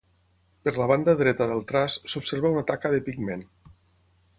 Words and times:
Per 0.67 0.73
la 0.77 0.87
banda 0.93 1.15
dreta 1.21 1.49
del 1.53 1.63
traç 1.73 2.01
s'observa 2.15 2.53
una 2.59 2.65
taca 2.75 2.97
de 2.97 3.05
pigment. 3.11 3.51